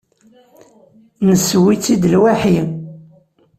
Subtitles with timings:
[1.27, 2.57] Nesseww-itt-id lwaḥi.